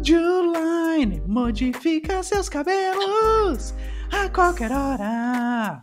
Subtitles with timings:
[0.00, 1.20] Line?
[1.26, 3.74] Modifica seus cabelos
[4.12, 5.82] a qualquer hora.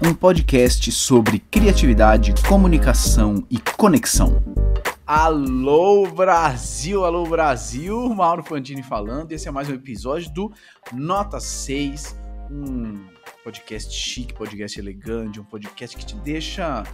[0.00, 4.40] Um podcast sobre criatividade, comunicação e conexão.
[5.04, 9.32] Alô Brasil, alô Brasil, Mauro Fantini falando.
[9.32, 10.52] Esse é mais um episódio do
[10.92, 12.16] Nota 6,
[12.50, 13.00] um
[13.42, 16.84] podcast chique, podcast elegante, um podcast que te deixa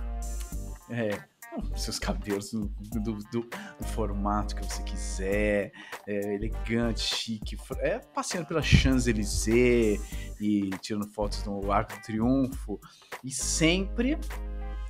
[0.89, 1.19] é,
[1.77, 2.69] seus cabelos do,
[3.01, 3.49] do, do,
[3.81, 5.73] do, formato que você quiser,
[6.07, 10.01] é, elegante, chique, é, passeando pela Champs-Élysées
[10.41, 12.81] e tirando fotos no Arco do Triunfo,
[13.25, 14.19] e sempre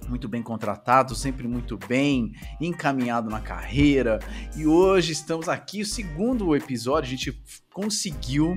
[0.08, 4.20] muito bem contratado, sempre muito bem encaminhado na carreira.
[4.54, 8.56] E hoje estamos aqui, o segundo episódio, a gente conseguiu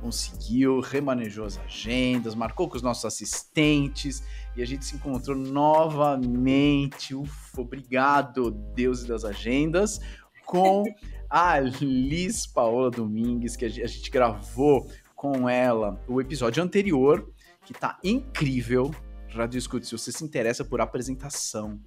[0.00, 4.22] conseguiu, remanejou as agendas, marcou com os nossos assistentes
[4.56, 7.14] e a gente se encontrou novamente.
[7.14, 10.00] Ufa, obrigado, Deus das agendas,
[10.44, 10.84] com
[11.28, 17.30] a Liz Paola Domingues, que a gente gravou com ela o episódio anterior,
[17.64, 18.94] que tá incrível.
[19.30, 21.80] Rádio Escute, se você se interessa por apresentação,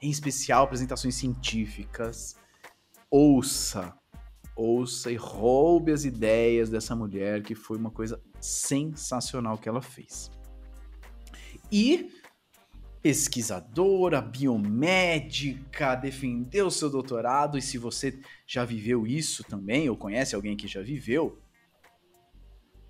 [0.00, 2.36] em especial apresentações científicas,
[3.10, 3.97] ouça
[4.58, 10.30] ouça e roube as ideias dessa mulher, que foi uma coisa sensacional que ela fez.
[11.70, 12.10] E
[13.00, 20.56] pesquisadora, biomédica, defendeu seu doutorado, e se você já viveu isso também, ou conhece alguém
[20.56, 21.38] que já viveu,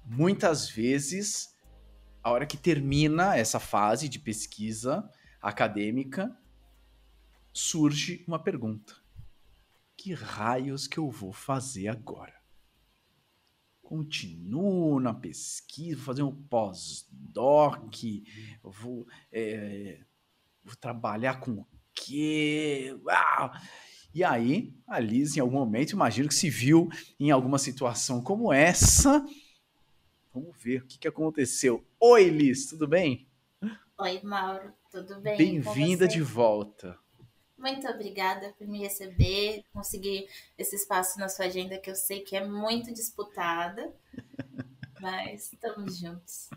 [0.07, 1.55] muitas vezes,
[2.23, 5.07] a hora que termina essa fase de pesquisa
[5.43, 6.35] acadêmica,
[7.53, 9.08] surge uma pergunta
[9.99, 12.39] que raios que eu vou fazer agora?
[13.83, 17.95] Continuo na pesquisa, vou fazer um pós-doc,
[18.63, 20.05] vou, é,
[20.63, 22.97] vou trabalhar com o quê?
[23.11, 23.61] Ah!
[24.15, 28.53] E aí, a Liz, em algum momento, imagino que se viu em alguma situação como
[28.53, 29.25] essa.
[30.33, 31.85] Vamos ver o que, que aconteceu.
[31.99, 33.29] Oi, Liz, tudo bem?
[33.99, 35.37] Oi, Mauro, tudo bem?
[35.37, 36.97] Bem-vinda de volta.
[37.59, 42.37] Muito obrigada por me receber, conseguir esse espaço na sua agenda que eu sei que
[42.37, 43.93] é muito disputada,
[45.01, 46.51] mas estamos juntos.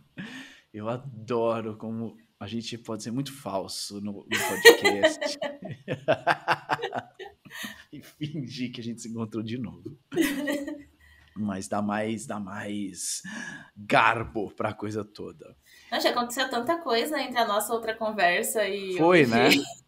[0.72, 5.40] Eu adoro como a gente pode ser muito falso no, no podcast
[7.92, 9.98] e fingir que a gente se encontrou de novo.
[11.36, 13.24] Mas dá mais, dá mais
[13.76, 15.58] garbo para a coisa toda.
[15.92, 18.98] Não, já aconteceu tanta coisa entre a nossa outra conversa e.
[18.98, 19.32] Foi, hoje.
[19.32, 19.50] né?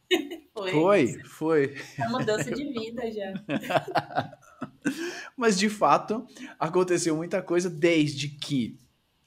[0.74, 1.08] Foi.
[1.24, 1.76] Foi, foi.
[1.98, 3.34] É mudança de vida já.
[5.38, 6.28] Mas de fato,
[6.60, 8.78] aconteceu muita coisa desde que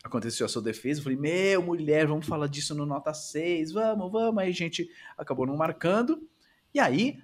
[0.02, 1.00] aconteceu a sua defesa.
[1.00, 4.42] Eu falei, meu, mulher, vamos falar disso no Nota 6, vamos, vamos.
[4.42, 6.28] Aí a gente acabou não marcando.
[6.72, 7.18] E aí,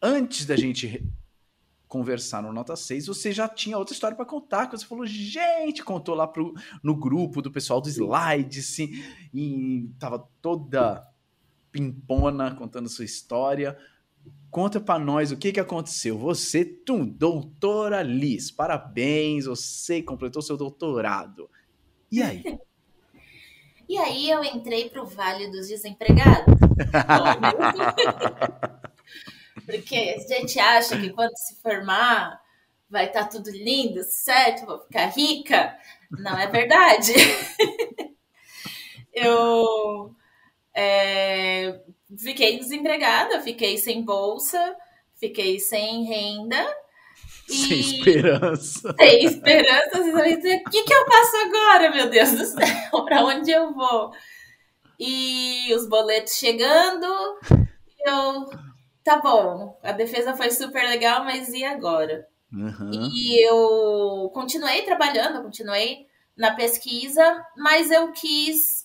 [0.00, 1.04] antes da gente
[1.88, 5.84] conversar no Nota 6, você já tinha outra história para contar, que você falou, gente,
[5.84, 8.88] contou lá pro, no grupo do pessoal do slide, assim,
[9.34, 11.06] e tava toda
[11.72, 13.76] pimpona contando sua história.
[14.50, 16.18] Conta para nós o que, que aconteceu.
[16.18, 21.50] Você, tum, doutora Liz, parabéns, você completou seu doutorado.
[22.10, 22.44] E aí?
[23.88, 26.54] e aí eu entrei para o Vale dos Desempregados.
[29.64, 32.38] Porque a gente acha que quando se formar
[32.90, 34.66] vai estar tá tudo lindo, certo?
[34.66, 35.74] Vou ficar rica.
[36.10, 37.14] Não é verdade.
[39.14, 40.14] eu
[40.74, 41.80] é,
[42.18, 44.74] fiquei desempregada, fiquei sem bolsa,
[45.18, 46.64] fiquei sem renda.
[47.48, 48.94] Sem esperança.
[48.98, 50.00] Sem esperança.
[50.00, 53.04] O que, que eu faço agora, meu Deus do céu?
[53.04, 54.12] Para onde eu vou?
[54.98, 57.06] E os boletos chegando,
[58.06, 58.50] eu.
[59.04, 62.24] Tá bom, a defesa foi super legal, mas e agora?
[62.52, 62.90] Uhum.
[63.12, 66.06] E eu continuei trabalhando, continuei
[66.36, 68.81] na pesquisa, mas eu quis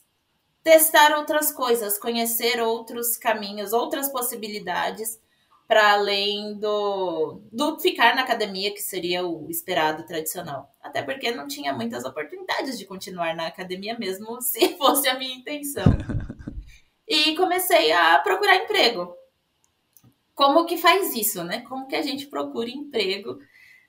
[0.67, 5.17] testar outras coisas, conhecer outros caminhos, outras possibilidades
[5.65, 10.69] para além do, do ficar na academia, que seria o esperado tradicional.
[10.83, 15.37] Até porque não tinha muitas oportunidades de continuar na academia, mesmo se fosse a minha
[15.37, 15.85] intenção.
[17.09, 19.15] E comecei a procurar emprego.
[20.35, 21.61] Como que faz isso, né?
[21.61, 23.39] Como que a gente procura emprego?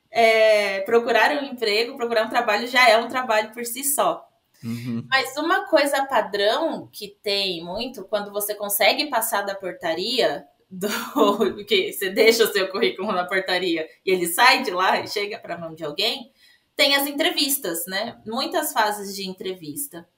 [0.09, 4.28] É, procurar um emprego, procurar um trabalho já é um trabalho por si só.
[4.63, 5.07] Uhum.
[5.09, 10.89] Mas uma coisa padrão que tem muito, quando você consegue passar da portaria, do
[11.65, 15.39] que você deixa o seu currículo na portaria e ele sai de lá e chega
[15.39, 16.31] para a mão de alguém,
[16.77, 18.21] tem as entrevistas, né?
[18.27, 20.09] Muitas fases de entrevista.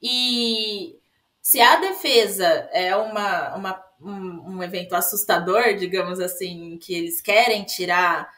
[0.00, 0.96] E
[1.40, 7.64] se a defesa é uma, uma um, um evento assustador, digamos assim, que eles querem
[7.64, 8.30] tirar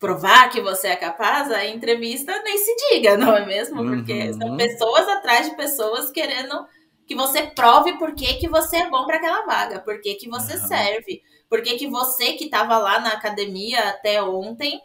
[0.00, 3.86] provar que você é capaz, a entrevista nem se diga, não é mesmo?
[3.86, 4.32] Porque Uhum.
[4.34, 6.66] são pessoas atrás de pessoas querendo
[7.06, 10.28] que você prove por que, que você é bom para aquela vaga, por que, que
[10.28, 10.66] você Aham.
[10.68, 14.80] serve, por que, que você que estava lá na academia até ontem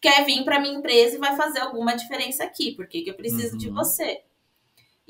[0.00, 3.14] quer vir para minha empresa e vai fazer alguma diferença aqui, por que, que eu
[3.14, 3.74] preciso de Uhum.
[3.74, 4.22] você.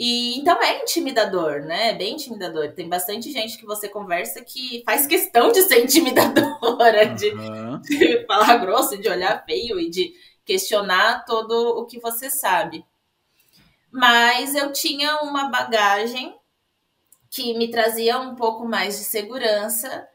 [0.02, 1.91] E então é intimidador, né?
[1.91, 2.73] É bem intimidador.
[2.73, 7.82] Tem bastante gente que você conversa que faz questão de ser intimidadora, de, Aham.
[7.82, 12.82] de falar grosso, de olhar feio e de questionar todo o que você sabe.
[13.93, 16.35] Mas eu tinha uma bagagem
[17.29, 20.08] que me trazia um pouco mais de segurança,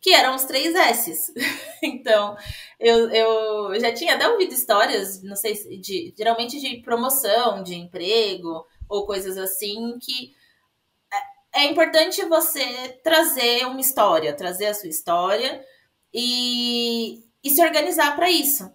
[0.00, 1.30] que eram os três S's.
[1.82, 2.34] Então,
[2.80, 7.74] eu, eu já tinha até ouvido histórias, não sei, se de, geralmente de promoção, de
[7.74, 10.34] emprego, ou coisas assim, que
[11.12, 15.64] é é importante você trazer uma história, trazer a sua história
[16.12, 18.70] e, e se organizar para isso.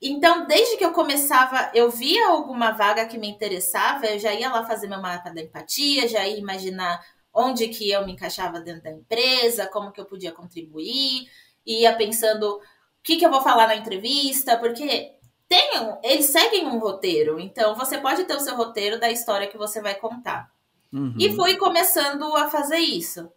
[0.00, 4.50] Então, desde que eu começava, eu via alguma vaga que me interessava, eu já ia
[4.50, 8.82] lá fazer meu mapa da empatia, já ia imaginar onde que eu me encaixava dentro
[8.82, 11.30] da empresa, como que eu podia contribuir,
[11.66, 12.62] ia pensando o
[13.02, 15.12] que, que eu vou falar na entrevista, porque
[15.48, 19.46] tem um- eles seguem um roteiro, então você pode ter o seu roteiro da história
[19.46, 20.50] que você vai contar.
[20.92, 21.14] Uhum.
[21.18, 23.30] E fui começando a fazer isso.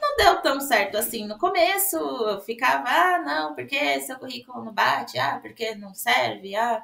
[0.00, 1.96] Não deu tão certo assim no começo.
[1.96, 6.82] Eu ficava, ah, não, porque seu currículo não bate, ah, porque não serve, ah,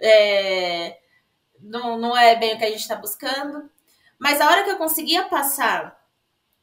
[0.00, 0.98] é,
[1.60, 3.70] não, não é bem o que a gente está buscando.
[4.18, 5.98] Mas a hora que eu conseguia passar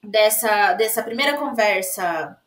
[0.04, 2.38] dessa, dessa primeira conversa,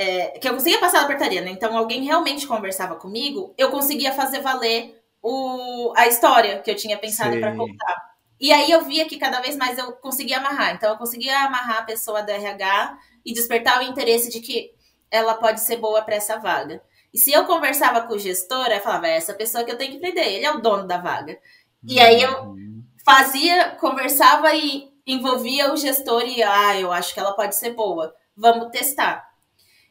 [0.00, 1.50] é, que eu conseguia passar da portaria, né?
[1.50, 6.98] Então alguém realmente conversava comigo, eu conseguia fazer valer o, a história que eu tinha
[6.98, 7.96] pensado para contar.
[8.40, 10.74] E aí eu via que cada vez mais eu conseguia amarrar.
[10.74, 14.72] Então eu conseguia amarrar a pessoa do RH e despertar o interesse de que
[15.10, 16.82] ela pode ser boa para essa vaga.
[17.12, 19.92] E se eu conversava com o gestor, eu falava, é essa pessoa que eu tenho
[19.92, 21.38] que prender, ele é o dono da vaga.
[21.86, 22.82] E aí eu Uhum.
[23.04, 28.14] fazia, conversava e envolvia o gestor e, ah, eu acho que ela pode ser boa,
[28.36, 29.28] vamos testar.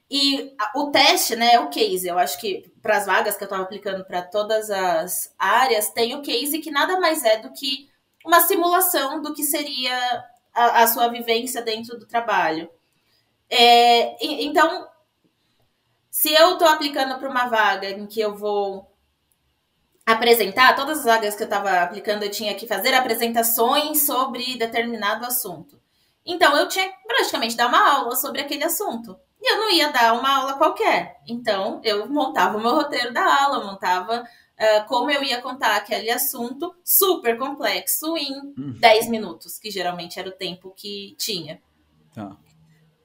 [0.10, 2.08] E o teste, né, é o case.
[2.08, 6.16] Eu acho que para as vagas que eu estava aplicando para todas as áreas, tem
[6.16, 7.88] o case que nada mais é do que
[8.26, 12.70] uma simulação do que seria a, a sua vivência dentro do trabalho.
[13.50, 14.88] É, então,
[16.10, 18.92] se eu estou aplicando para uma vaga em que eu vou
[20.06, 25.26] apresentar, todas as vagas que eu estava aplicando, eu tinha que fazer apresentações sobre determinado
[25.26, 25.80] assunto.
[26.26, 29.20] Então, eu tinha que praticamente dar uma aula sobre aquele assunto.
[29.42, 31.18] E eu não ia dar uma aula qualquer.
[31.28, 34.28] Então, eu montava o meu roteiro da aula, montava
[34.58, 38.76] ah, como eu ia contar aquele assunto super complexo em Hum.
[38.78, 41.62] 10 minutos, que geralmente era o tempo que tinha.
[42.14, 42.36] Tá.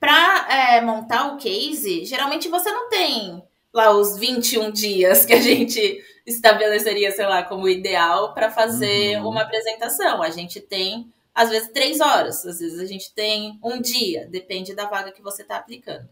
[0.00, 3.42] Para é, montar o case, geralmente você não tem
[3.72, 9.28] lá os 21 dias que a gente estabeleceria, sei lá, como ideal para fazer Uhum.
[9.28, 10.22] uma apresentação.
[10.22, 14.74] A gente tem, às vezes, três horas, às vezes a gente tem um dia, depende
[14.74, 16.08] da vaga que você está aplicando.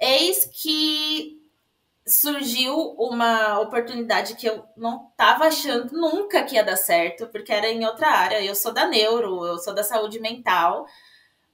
[0.00, 1.38] Eis que
[2.06, 7.68] surgiu uma oportunidade que eu não estava achando nunca que ia dar certo, porque era
[7.70, 8.42] em outra área.
[8.42, 10.86] Eu sou da neuro, eu sou da saúde mental,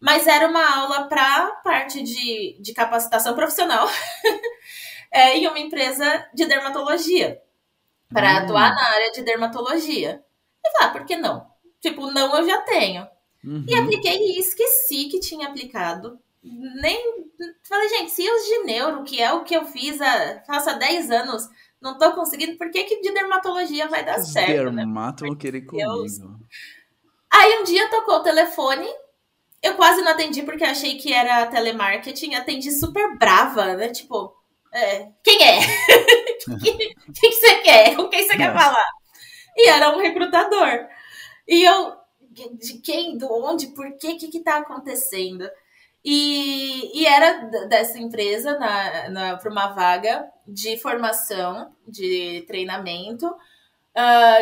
[0.00, 3.88] mas era uma aula para parte de, de capacitação profissional
[5.10, 7.40] é, em uma empresa de dermatologia,
[8.12, 8.38] para Hum.
[8.38, 10.22] atuar na área de dermatologia.
[10.64, 11.46] Eu falei, ah, por que não?
[11.80, 13.08] Tipo, não eu já tenho.
[13.44, 13.64] Uhum.
[13.68, 16.18] E apliquei e esqueci que tinha aplicado.
[16.46, 17.26] Nem.
[17.68, 20.74] Falei, gente, se os de neuro, que é o que eu fiz há, faço há
[20.74, 21.48] 10 anos,
[21.80, 24.82] não tô conseguindo, por que, que de dermatologia vai dar Os certo, né?
[24.82, 26.18] dermatos vão querer Deus.
[26.18, 26.40] comigo.
[27.32, 28.86] Aí um dia tocou o telefone,
[29.62, 33.88] eu quase não atendi porque achei que era telemarketing, atendi super brava, né?
[33.88, 34.32] Tipo,
[34.72, 35.58] é, quem é?
[36.46, 36.72] O que,
[37.12, 37.96] que você quer?
[37.96, 38.88] Com quem você quer falar?
[39.56, 40.86] E era um recrutador.
[41.48, 41.96] E eu,
[42.52, 45.48] de quem, do onde, por quê, o que que tá acontecendo?
[46.06, 47.32] E, e era
[47.68, 53.26] dessa empresa na, na, para uma vaga de formação, de treinamento,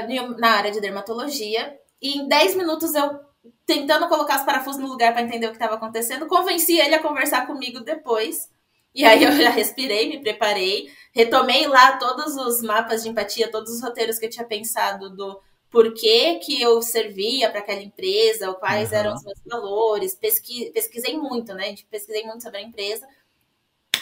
[0.09, 1.77] em- na área de dermatologia.
[2.01, 3.21] E em 10 minutos eu
[3.67, 7.03] tentando colocar os parafusos no lugar para entender o que estava acontecendo, convenci ele a
[7.03, 8.49] conversar comigo depois.
[8.95, 13.73] E aí eu já respirei, me preparei, retomei lá todos os mapas de empatia, todos
[13.73, 15.41] os roteiros que eu tinha pensado do
[15.75, 19.01] porquê que eu servia para aquela empresa, ou quais Aham.
[19.01, 21.65] eram os meus valores, pesqui- pesquisei muito, né?
[21.65, 21.85] gente?
[21.87, 23.07] Pesquisei muito sobre a empresa.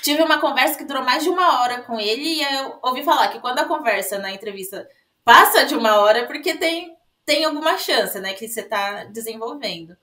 [0.02, 3.28] Tive uma conversa que durou mais de uma hora com ele e eu ouvi falar
[3.28, 4.86] que quando a conversa na entrevista
[5.24, 9.96] passa de uma hora é porque tem, tem alguma chance, né, que você está desenvolvendo.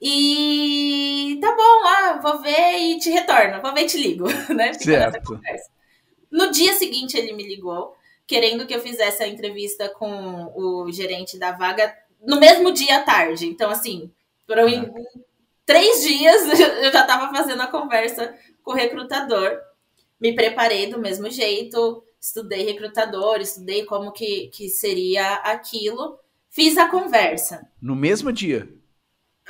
[0.00, 4.72] E tá bom, ah, vou ver e te retorno, vou ver e te ligo, né?
[4.74, 5.40] Certo.
[6.30, 7.94] No dia seguinte, ele me ligou,
[8.32, 13.02] querendo que eu fizesse a entrevista com o gerente da vaga no mesmo dia à
[13.02, 13.46] tarde.
[13.46, 14.10] Então, assim,
[14.46, 14.90] foram em
[15.66, 16.48] três dias
[16.80, 19.60] eu já estava fazendo a conversa com o recrutador.
[20.18, 26.88] Me preparei do mesmo jeito, estudei recrutador, estudei como que, que seria aquilo, fiz a
[26.88, 27.68] conversa.
[27.82, 28.66] No mesmo dia?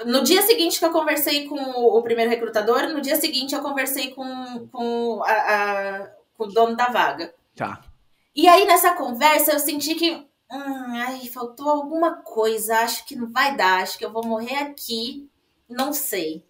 [0.05, 4.11] No dia seguinte que eu conversei com o primeiro recrutador, no dia seguinte eu conversei
[4.11, 7.33] com, com, a, a, com o dono da vaga.
[7.55, 7.92] Tá.
[8.35, 10.11] E aí, nessa conversa, eu senti que.
[10.51, 12.79] Hum, ai, faltou alguma coisa.
[12.81, 13.83] Acho que não vai dar.
[13.83, 15.29] Acho que eu vou morrer aqui.
[15.69, 16.45] Não sei.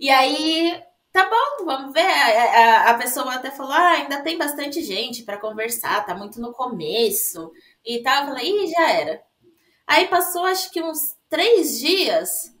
[0.00, 0.82] E aí,
[1.12, 2.02] tá bom, vamos ver.
[2.06, 6.40] A, a, a pessoa até falou: ah, ainda tem bastante gente para conversar, tá muito
[6.40, 7.52] no começo
[7.84, 8.22] e tal.
[8.22, 9.22] Eu falei: ih, já era.
[9.86, 12.54] Aí passou, acho que uns três dias.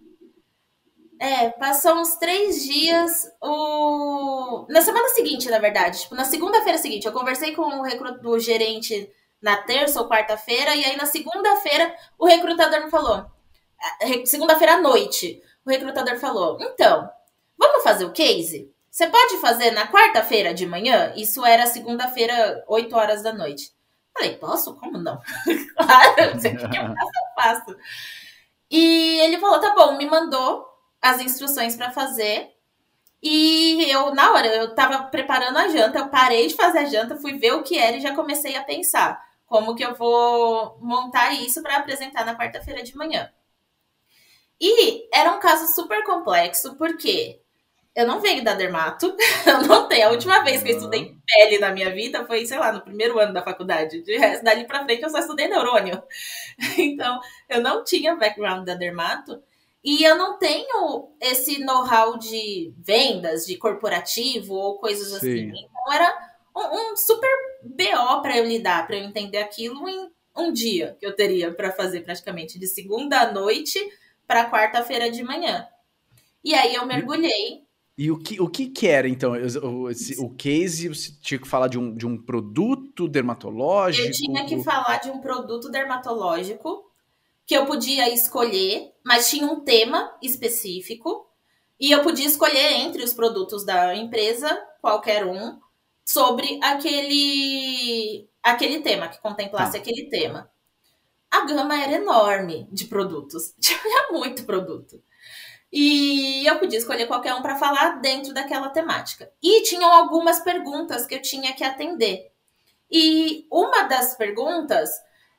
[1.18, 3.30] É, passou uns três dias.
[3.40, 4.66] O...
[4.68, 6.00] Na semana seguinte, na verdade.
[6.00, 8.26] Tipo, na segunda-feira seguinte, eu conversei com o, recrut...
[8.26, 13.24] o gerente na terça ou quarta-feira, e aí na segunda-feira o recrutador me falou.
[14.24, 17.08] Segunda-feira à noite, o recrutador falou: Então,
[17.56, 18.70] vamos fazer o case?
[18.90, 21.12] Você pode fazer na quarta-feira de manhã?
[21.16, 23.70] Isso era segunda-feira, 8 horas da noite.
[24.14, 24.74] Falei, posso?
[24.76, 25.20] Como não?
[25.76, 27.76] claro, o que eu faço, eu faço.
[28.70, 30.75] E ele falou: tá bom, me mandou
[31.10, 32.50] as instruções para fazer.
[33.22, 37.16] E eu, na hora, eu tava preparando a janta, eu parei de fazer a janta,
[37.16, 41.32] fui ver o que era e já comecei a pensar como que eu vou montar
[41.32, 43.30] isso para apresentar na quarta-feira de manhã.
[44.60, 47.40] E era um caso super complexo, porque
[47.94, 49.14] eu não venho da dermato,
[49.46, 50.08] eu não tenho.
[50.08, 53.18] A última vez que eu estudei pele na minha vida foi, sei lá, no primeiro
[53.18, 54.02] ano da faculdade.
[54.02, 56.02] De resto, dali pra frente eu só estudei neurônio.
[56.78, 59.42] Então, eu não tinha background da dermato.
[59.86, 65.16] E eu não tenho esse know-how de vendas, de corporativo ou coisas Sim.
[65.16, 65.64] assim.
[65.64, 67.30] Então era um, um super
[67.62, 71.70] BO para eu lidar, para eu entender aquilo em um dia que eu teria para
[71.70, 73.78] fazer praticamente de segunda à noite
[74.26, 75.68] para quarta-feira de manhã.
[76.42, 77.64] E aí eu mergulhei.
[77.96, 79.34] E o que, o que, que era, então?
[79.62, 84.08] O, esse, o case, você tinha que falar de um, de um produto dermatológico?
[84.08, 86.84] Eu tinha que falar de um produto dermatológico
[87.46, 91.30] que eu podia escolher, mas tinha um tema específico.
[91.78, 95.60] E eu podia escolher entre os produtos da empresa, qualquer um,
[96.04, 99.80] sobre aquele, aquele tema, que contemplasse ah.
[99.80, 100.50] aquele tema.
[101.30, 103.54] A gama era enorme de produtos.
[103.60, 105.00] Tinha muito produto.
[105.72, 109.30] E eu podia escolher qualquer um para falar dentro daquela temática.
[109.40, 112.32] E tinham algumas perguntas que eu tinha que atender.
[112.90, 114.90] E uma das perguntas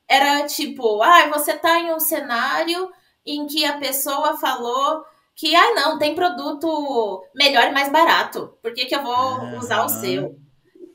[0.08, 2.92] era tipo, ah, você tá em um cenário
[3.28, 5.06] em que a pessoa falou
[5.36, 8.58] que, ah, não, tem produto melhor e mais barato.
[8.62, 10.40] Por que, que eu vou usar o seu?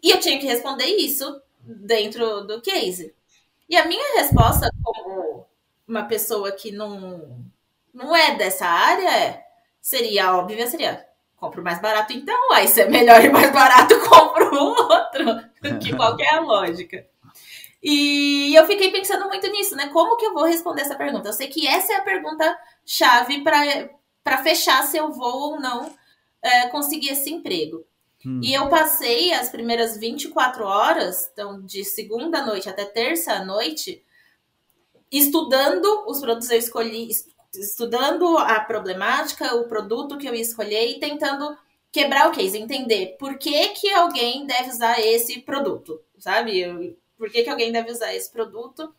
[0.02, 3.14] E eu tinha que responder isso dentro do case.
[3.68, 5.46] E a minha resposta, como
[5.86, 7.44] uma pessoa que não,
[7.94, 9.44] não é dessa área, é,
[9.80, 14.54] seria óbvia, seria compro mais barato então, aí se é melhor e mais barato, compro
[14.54, 17.04] um outro, que qualquer lógica.
[17.82, 19.88] E eu fiquei pensando muito nisso, né?
[19.88, 21.28] Como que eu vou responder essa pergunta?
[21.28, 25.92] Eu sei que essa é a pergunta chave para fechar se eu vou ou não
[26.40, 27.84] é, conseguir esse emprego.
[28.24, 28.40] Hum.
[28.42, 34.04] E eu passei as primeiras 24 horas, então de segunda noite até terça noite,
[35.10, 37.08] estudando os produtos que eu escolhi,
[37.52, 41.56] estudando a problemática, o produto que eu escolhi e tentando
[41.90, 46.58] quebrar o case, entender por que, que alguém deve usar esse produto, sabe?
[46.58, 48.93] Eu, por que, que alguém deve usar esse produto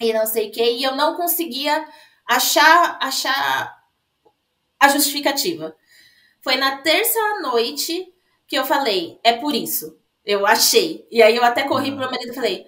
[0.00, 0.62] e não sei o que.
[0.64, 1.86] E eu não conseguia
[2.26, 3.84] achar, achar
[4.80, 5.76] a justificativa.
[6.40, 8.10] Foi na terça noite
[8.48, 9.94] que eu falei, é por isso.
[10.24, 11.06] Eu achei.
[11.10, 12.66] E aí eu até corri pro meu marido e falei,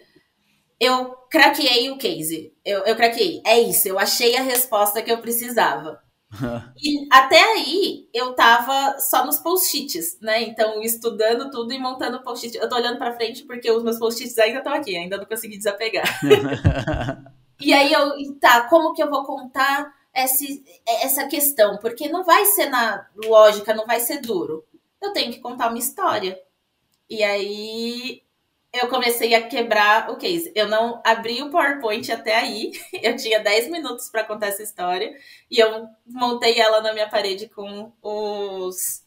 [0.79, 2.55] eu craqueei o case.
[2.63, 3.41] Eu, eu craqueei.
[3.47, 6.03] É isso, eu achei a resposta que eu precisava.
[6.77, 10.43] e até aí eu tava só nos post-its, né?
[10.43, 12.57] Então, estudando tudo e montando post-it.
[12.57, 15.57] Eu tô olhando pra frente porque os meus post-its ainda estão aqui, ainda não consegui
[15.57, 16.21] desapegar.
[17.61, 21.79] e aí eu, tá, como que eu vou contar esse, essa questão?
[21.79, 24.65] Porque não vai ser na lógica, não vai ser duro.
[25.01, 26.39] Eu tenho que contar uma história.
[27.09, 28.23] E aí
[28.79, 30.53] eu comecei a quebrar o case.
[30.55, 32.73] Eu não abri o PowerPoint até aí.
[33.03, 35.15] Eu tinha 10 minutos para contar essa história.
[35.51, 39.05] E eu montei ela na minha parede com os,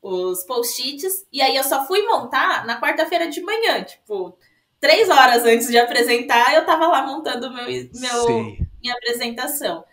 [0.00, 1.26] os post-its.
[1.32, 3.82] E aí eu só fui montar na quarta-feira de manhã.
[3.82, 4.38] Tipo,
[4.80, 9.84] três horas antes de apresentar, eu tava lá montando meu, meu, minha apresentação.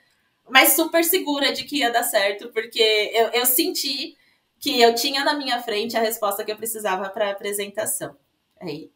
[0.50, 4.18] Mas super segura de que ia dar certo, porque eu, eu senti
[4.60, 8.16] que eu tinha na minha frente a resposta que eu precisava para a apresentação.
[8.60, 8.92] Aí.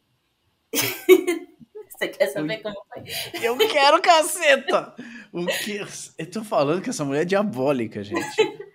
[1.89, 3.03] Você quer saber como foi?
[3.41, 4.93] Eu quero caceta!
[5.31, 5.79] O que.
[6.17, 8.65] Eu tô falando que essa mulher é diabólica, gente.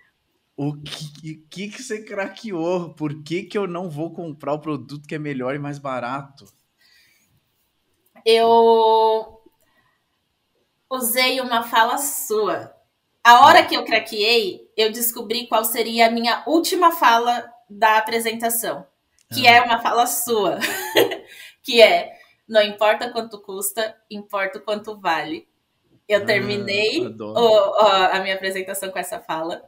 [0.57, 2.93] O que, que, que você craqueou?
[2.93, 6.45] Por que, que eu não vou comprar o produto que é melhor e mais barato?
[8.25, 9.41] Eu
[10.89, 12.75] usei uma fala sua.
[13.23, 18.85] A hora que eu craqueei, eu descobri qual seria a minha última fala da apresentação,
[19.33, 19.51] que ah.
[19.51, 20.59] é uma fala sua,
[21.63, 25.47] que é não importa quanto custa, importa o quanto vale.
[26.07, 27.75] Eu ah, terminei ah, o,
[28.11, 29.63] a minha apresentação com essa fala.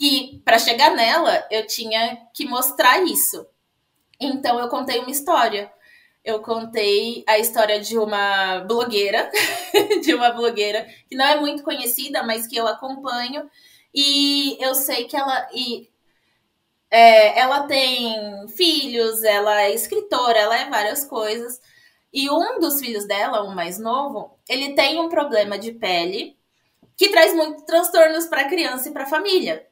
[0.00, 3.46] E para chegar nela, eu tinha que mostrar isso.
[4.20, 5.72] Então eu contei uma história.
[6.24, 9.30] Eu contei a história de uma blogueira,
[10.02, 13.48] de uma blogueira que não é muito conhecida, mas que eu acompanho.
[13.94, 15.48] E eu sei que ela.
[15.54, 15.88] E,
[16.90, 21.60] é, ela tem filhos, ela é escritora, ela é várias coisas.
[22.12, 26.38] E um dos filhos dela, o mais novo, ele tem um problema de pele
[26.96, 29.66] que traz muitos transtornos para a criança e para a família.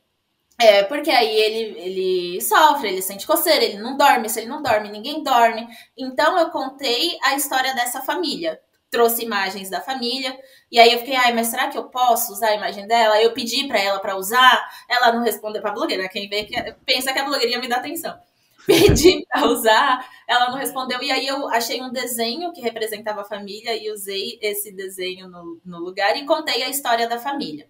[0.59, 4.63] É, porque aí ele, ele sofre, ele sente coceira, ele não dorme, se ele não
[4.63, 5.69] dorme, ninguém dorme.
[5.97, 8.61] Então eu contei a história dessa família.
[8.91, 10.39] Trouxe imagens da família,
[10.71, 13.21] e aí eu fiquei, ai, mas será que eu posso usar a imagem dela?
[13.23, 17.13] Eu pedi para ela para usar, ela não respondeu pra blogueira, quem vê que pensa
[17.13, 18.19] que a blogueirinha me dá atenção.
[18.67, 23.25] Pedi para usar, ela não respondeu, e aí eu achei um desenho que representava a
[23.25, 27.69] família e usei esse desenho no, no lugar e contei a história da família.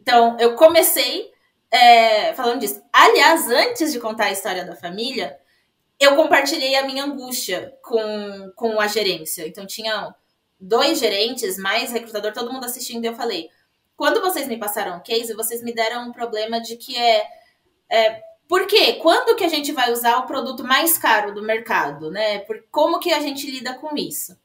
[0.00, 1.32] Então, eu comecei
[1.68, 2.80] é, falando disso.
[2.92, 5.36] Aliás, antes de contar a história da família,
[5.98, 9.46] eu compartilhei a minha angústia com, com a gerência.
[9.48, 10.14] Então, tinha
[10.60, 13.48] dois gerentes, mais recrutador, todo mundo assistindo, eu falei:
[13.96, 17.22] quando vocês me passaram o case, vocês me deram um problema de que é.
[17.88, 18.94] é por quê?
[18.94, 22.40] Quando que a gente vai usar o produto mais caro do mercado, né?
[22.40, 24.36] Por, como que a gente lida com isso?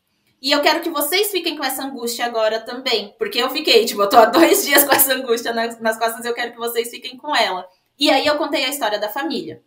[0.42, 3.16] E eu quero que vocês fiquem com essa angústia agora também.
[3.18, 6.24] Porque eu fiquei, tipo, eu tô há dois dias com essa angústia nas, nas costas
[6.24, 7.68] eu quero que vocês fiquem com ela.
[7.98, 9.64] E aí eu contei a história da família.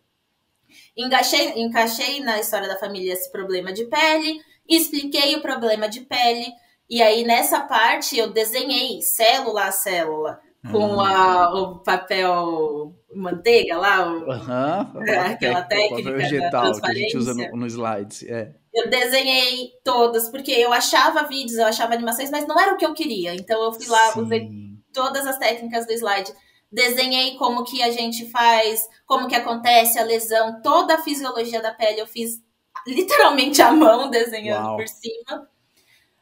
[0.95, 6.45] Encaixei, encaixei na história da família esse problema de pele, expliquei o problema de pele.
[6.89, 10.39] E aí, nessa parte, eu desenhei célula a célula
[10.71, 10.99] com hum.
[10.99, 15.01] a, o papel manteiga lá, o, uhum,
[15.31, 18.23] aquela técnica vegetal que a gente usa no, no slides.
[18.23, 18.53] É.
[18.73, 22.85] Eu desenhei todas, porque eu achava vídeos, eu achava animações, mas não era o que
[22.85, 23.33] eu queria.
[23.33, 24.21] Então eu fui lá, Sim.
[24.21, 24.49] usei
[24.93, 26.31] todas as técnicas do slide.
[26.71, 31.71] Desenhei como que a gente faz, como que acontece a lesão, toda a fisiologia da
[31.71, 32.41] pele eu fiz
[32.87, 34.77] literalmente à mão, desenhando Uau.
[34.77, 35.49] por cima.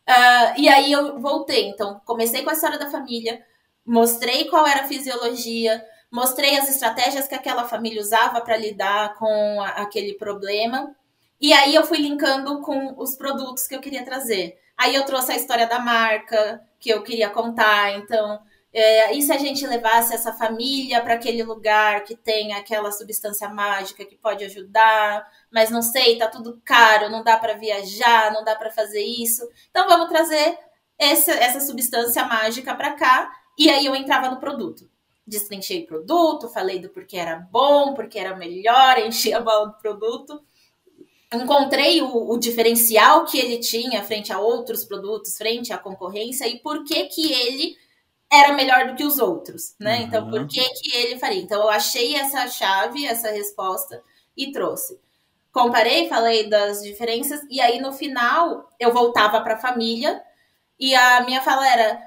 [0.08, 1.67] Uh, e aí eu voltei.
[1.67, 3.43] Então, comecei com a história da família,
[3.86, 9.62] mostrei qual era a fisiologia, mostrei as estratégias que aquela família usava para lidar com
[9.62, 10.96] a, aquele problema.
[11.39, 14.58] E aí eu fui linkando com os produtos que eu queria trazer.
[14.78, 17.91] Aí eu trouxe a história da marca que eu queria contar.
[17.98, 18.39] Então,
[18.72, 23.50] é, e se a gente levasse essa família para aquele lugar que tem aquela substância
[23.50, 28.43] mágica que pode ajudar, mas não sei, tá tudo caro, não dá para viajar, não
[28.43, 29.41] dá para fazer isso.
[29.72, 30.56] Então vamos trazer
[31.00, 33.32] essa, essa substância mágica para cá.
[33.58, 34.88] E aí eu entrava no produto.
[35.26, 39.78] Destrinchei o produto, falei do porquê era bom, porque era melhor, enchi a bola do
[39.80, 40.46] produto
[41.34, 46.60] encontrei o, o, diferencial que ele tinha frente a outros produtos, frente à concorrência e
[46.60, 47.76] por que que ele
[48.32, 49.98] era melhor do que os outros, né?
[49.98, 50.04] Uhum.
[50.06, 51.41] Então, por que que ele faria?
[51.41, 54.02] Então, eu achei essa chave, essa resposta
[54.38, 54.98] e trouxe.
[55.58, 60.22] Comparei, falei das diferenças e aí no final eu voltava para a família
[60.80, 62.00] e a minha fala era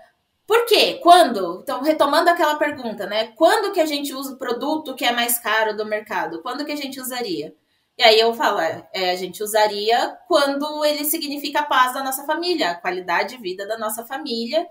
[0.46, 1.00] por quê?
[1.02, 1.58] Quando?
[1.60, 3.32] Então, retomando aquela pergunta, né?
[3.34, 6.40] Quando que a gente usa o produto que é mais caro do mercado?
[6.42, 7.52] Quando que a gente usaria?
[7.98, 8.60] E aí eu falo,
[8.92, 13.42] é, a gente usaria quando ele significa a paz da nossa família, a qualidade de
[13.42, 14.64] vida da nossa família.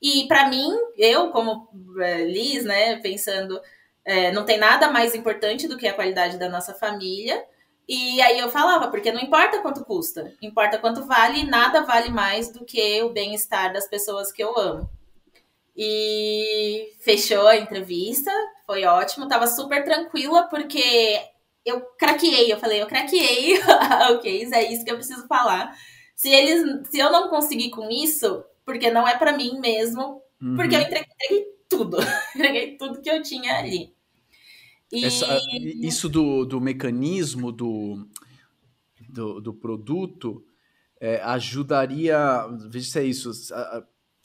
[0.00, 1.70] E para mim, eu como
[2.02, 3.58] é, Liz, né, pensando,
[4.04, 7.42] é, não tem nada mais importante do que a qualidade da nossa família.
[7.88, 12.10] E aí eu falava, porque não importa quanto custa, importa quanto vale, e nada vale
[12.10, 14.90] mais do que o bem-estar das pessoas que eu amo.
[15.76, 18.30] E fechou a entrevista,
[18.66, 21.20] foi ótimo, tava super tranquila, porque
[21.64, 23.58] eu craqueei, eu falei, eu craqueei
[24.10, 25.76] o case, é isso que eu preciso falar.
[26.16, 30.56] Se eles, se eu não conseguir com isso, porque não é para mim mesmo, uhum.
[30.56, 31.98] porque eu entreguei, entreguei tudo,
[32.34, 33.95] entreguei tudo que eu tinha ali.
[34.92, 35.04] E...
[35.04, 35.40] Essa,
[35.82, 38.06] isso do, do mecanismo do,
[39.08, 40.44] do, do produto
[41.00, 43.84] é, ajudaria, veja se é isso, a, a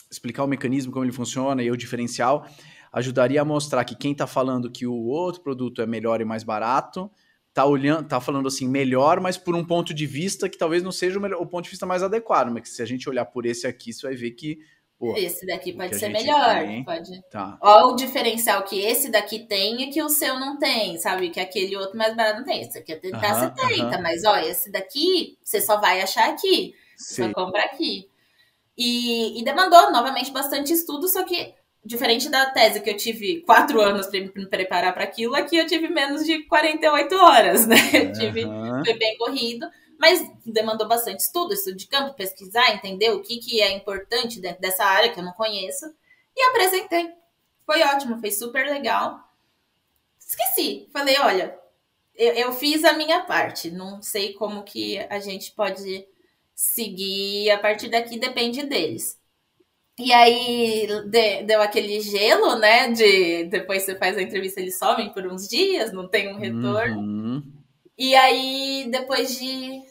[0.10, 2.45] explicar o mecanismo, como ele funciona e o diferencial,
[2.91, 6.43] ajudaria a mostrar que quem está falando que o outro produto é melhor e mais
[6.43, 7.10] barato
[7.54, 10.91] tá olhando, tá falando assim, melhor, mas por um ponto de vista que talvez não
[10.91, 13.26] seja o, melhor, o ponto de vista mais adequado, mas que se a gente olhar
[13.26, 14.60] por esse aqui, você vai ver que
[15.02, 17.24] Pô, esse daqui pode ser melhor, tem, pode.
[17.32, 17.58] Tá.
[17.60, 21.32] Ó, o diferencial que esse daqui tem e que o seu não tem, sabe?
[21.32, 22.62] Que aquele outro mais barato não tem.
[22.62, 24.02] Esse aqui é 30, uh -huh, 70, uh -huh.
[24.04, 26.76] mas ó, esse daqui você só vai achar aqui.
[26.96, 28.08] Você só compra aqui.
[28.78, 31.52] E, e demandou novamente bastante estudo, só que
[31.84, 35.66] diferente da tese que eu tive quatro anos para me preparar para aquilo, aqui eu
[35.66, 37.76] tive menos de 48 horas, né?
[37.92, 38.44] Eu tive,
[38.86, 39.68] foi bem corrido,
[40.02, 44.60] mas demandou bastante estudo, estudo de campo, pesquisar, entender o que, que é importante dentro
[44.60, 45.86] dessa área que eu não conheço,
[46.36, 47.14] e apresentei.
[47.64, 49.20] Foi ótimo, foi super legal.
[50.20, 51.56] Esqueci, falei, olha,
[52.16, 56.04] eu, eu fiz a minha parte, não sei como que a gente pode
[56.56, 59.20] seguir a partir daqui, depende deles.
[60.00, 62.90] E aí de, deu aquele gelo, né?
[62.90, 66.98] De depois você faz a entrevista, eles somem por uns dias, não tem um retorno.
[66.98, 67.62] Uhum.
[67.98, 69.90] E aí, depois de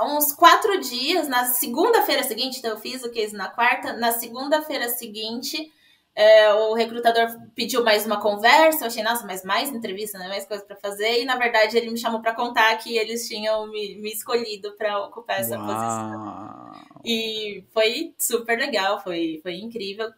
[0.00, 4.88] uns quatro dias, na segunda-feira seguinte, então eu fiz o case na quarta, na segunda-feira
[4.88, 5.72] seguinte,
[6.16, 10.28] é, o recrutador pediu mais uma conversa, eu achei, nossa, mas mais entrevista, né?
[10.28, 13.66] Mais coisa para fazer, e na verdade ele me chamou para contar que eles tinham
[13.68, 15.66] me, me escolhido para ocupar essa Uau.
[15.66, 17.00] posição.
[17.04, 20.10] E foi super legal, foi, foi incrível.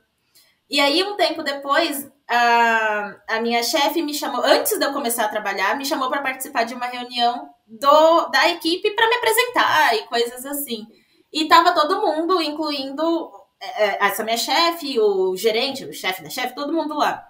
[0.68, 5.24] E aí, um tempo depois, a, a minha chefe me chamou, antes de eu começar
[5.24, 9.96] a trabalhar, me chamou para participar de uma reunião do, da equipe para me apresentar
[9.96, 10.87] e coisas assim.
[11.33, 16.31] E tava todo mundo, incluindo é, é, essa minha chefe, o gerente, o chefe da
[16.31, 17.26] chefe, todo mundo lá.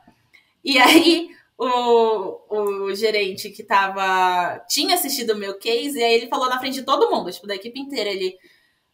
[0.65, 4.61] E aí, o, o gerente que tava.
[4.69, 7.47] tinha assistido o meu case, e aí ele falou na frente de todo mundo, tipo,
[7.47, 8.11] da equipe inteira.
[8.11, 8.37] Ele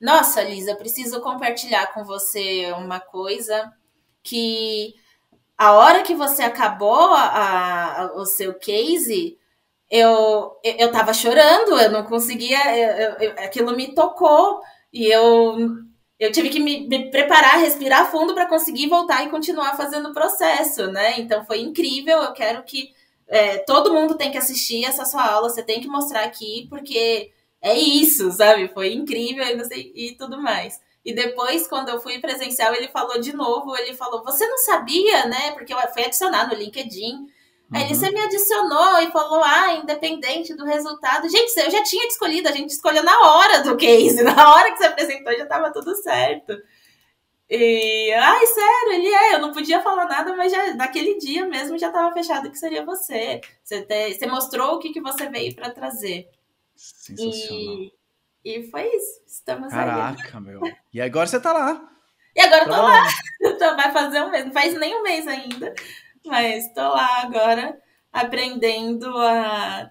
[0.03, 3.73] nossa, Lisa, preciso compartilhar com você uma coisa
[4.21, 4.95] que
[5.57, 9.39] a hora que você acabou a, a, o seu case,
[9.93, 15.69] eu, eu tava chorando, eu não conseguia, eu, eu, aquilo me tocou e eu,
[16.19, 20.15] eu tive que me, me preparar, respirar fundo para conseguir voltar e continuar fazendo o
[20.15, 21.21] processo, né?
[21.21, 22.91] Então foi incrível, eu quero que
[23.29, 27.31] é, todo mundo tem que assistir essa sua aula, você tem que mostrar aqui, porque
[27.61, 28.69] é isso, sabe?
[28.69, 30.81] Foi incrível e, sei, e tudo mais.
[31.05, 35.27] E depois, quando eu fui presencial, ele falou de novo, ele falou, você não sabia,
[35.27, 35.51] né?
[35.51, 37.27] Porque eu fui adicionar no LinkedIn.
[37.73, 37.79] Uhum.
[37.79, 41.29] Aí ele, você me adicionou e falou, ah, independente do resultado.
[41.29, 44.79] Gente, eu já tinha escolhido, a gente escolheu na hora do case, na hora que
[44.79, 46.57] você apresentou já estava tudo certo.
[47.49, 51.79] E, ai, sério, ele é, eu não podia falar nada, mas já naquele dia mesmo
[51.79, 53.41] já estava fechado que seria você.
[53.63, 56.29] Você, te, você mostrou o que, que você veio para trazer.
[56.75, 57.77] Sensacional.
[57.77, 57.93] E,
[58.45, 59.23] e foi isso.
[59.27, 60.45] Estamos Caraca, aí.
[60.45, 60.61] meu.
[60.93, 61.91] E agora você tá lá.
[62.35, 63.07] E agora eu tô lá.
[63.43, 64.45] Então vai fazer um mês.
[64.47, 65.75] Não faz nem um mês ainda.
[66.25, 67.81] Mas tô lá agora
[68.13, 69.91] aprendendo a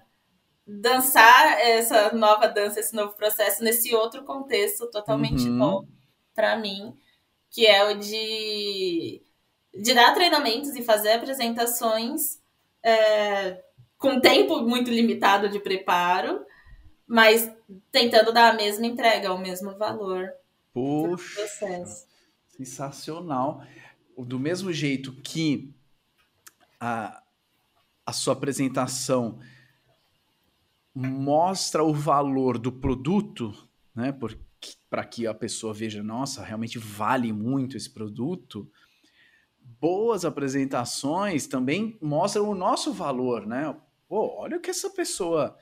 [0.66, 5.54] dançar essa nova dança, esse novo processo nesse outro contexto totalmente uhum.
[5.54, 5.88] novo
[6.34, 6.96] para mim,
[7.50, 9.22] que é o de,
[9.74, 12.40] de dar treinamentos e fazer apresentações
[12.82, 13.62] é,
[13.98, 16.44] com tempo muito limitado de preparo,
[17.06, 17.50] mas
[17.90, 20.32] tentando dar a mesma entrega, o mesmo valor.
[20.72, 21.84] Poxa,
[22.48, 23.62] sensacional.
[24.16, 25.74] Do mesmo jeito que
[26.82, 27.22] a,
[28.04, 29.38] a sua apresentação
[30.94, 33.54] mostra o valor do produto,
[33.94, 34.12] né?
[34.90, 38.70] Para que a pessoa veja, nossa, realmente vale muito esse produto.
[39.80, 43.74] Boas apresentações também mostram o nosso valor, né?
[44.08, 45.56] Pô, olha o que essa pessoa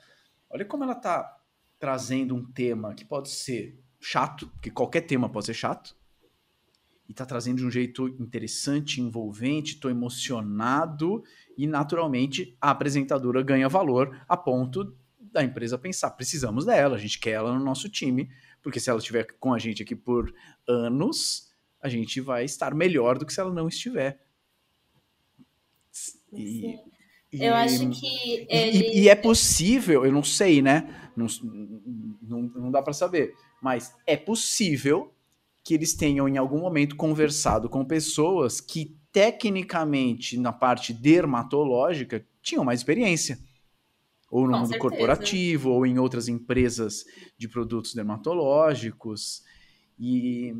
[0.53, 1.37] Olha como ela está
[1.79, 5.95] trazendo um tema que pode ser chato, porque qualquer tema pode ser chato,
[7.11, 11.21] e está trazendo de um jeito interessante, envolvente, estou emocionado,
[11.57, 17.19] e naturalmente a apresentadora ganha valor a ponto da empresa pensar, precisamos dela, a gente
[17.19, 18.29] quer ela no nosso time,
[18.61, 20.33] porque se ela estiver com a gente aqui por
[20.65, 24.21] anos, a gente vai estar melhor do que se ela não estiver.
[26.31, 26.77] E,
[27.33, 28.47] e, eu acho que.
[28.49, 28.77] Ele...
[28.77, 31.11] E, e, é possível, eu não sei, né?
[31.13, 31.27] Não,
[32.21, 33.33] não, não dá para saber.
[33.61, 35.13] Mas é possível
[35.63, 42.63] que eles tenham, em algum momento, conversado com pessoas que, tecnicamente, na parte dermatológica, tinham
[42.63, 43.39] mais experiência.
[44.29, 44.89] Ou no com mundo certeza.
[44.89, 47.05] corporativo, ou em outras empresas
[47.37, 49.43] de produtos dermatológicos.
[49.99, 50.53] E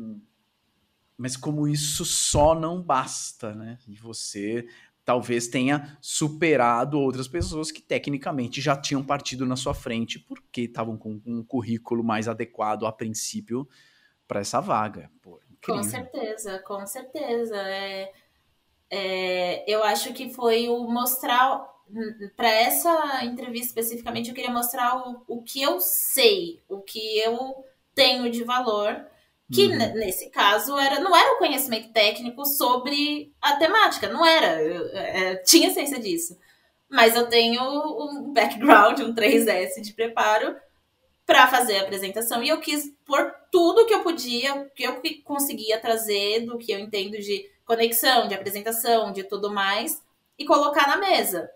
[1.16, 3.78] mas como isso só não basta, né?
[3.86, 4.66] E você
[5.04, 10.96] talvez tenha superado outras pessoas que tecnicamente já tinham partido na sua frente porque estavam
[10.96, 13.68] com um currículo mais adequado a princípio
[14.32, 15.10] para essa vaga.
[15.20, 17.56] Pô, com certeza, com certeza.
[17.56, 18.12] É,
[18.90, 21.70] é, eu acho que foi o mostrar
[22.34, 27.62] para essa entrevista especificamente, eu queria mostrar o, o que eu sei, o que eu
[27.94, 29.04] tenho de valor,
[29.52, 29.76] que uhum.
[29.76, 35.32] nesse caso era não era o conhecimento técnico sobre a temática, não era, eu, é,
[35.32, 36.38] eu, tinha ciência disso.
[36.88, 40.56] Mas eu tenho um background, um 3S de preparo
[41.26, 45.80] para fazer a apresentação e eu quis pôr tudo que eu podia, que eu conseguia
[45.80, 50.02] trazer do que eu entendo de conexão, de apresentação, de tudo mais
[50.38, 51.48] e colocar na mesa.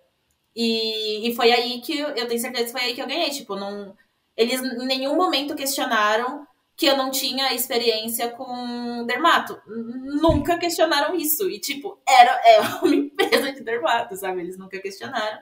[0.55, 3.31] E, e foi aí que eu, eu tenho certeza que foi aí que eu ganhei.
[3.31, 3.95] Tipo, não,
[4.37, 9.61] eles em nenhum momento questionaram que eu não tinha experiência com dermato.
[9.67, 11.49] Nunca questionaram isso.
[11.51, 14.41] E, tipo, era é uma empresa de dermato, sabe?
[14.41, 15.39] Eles nunca questionaram.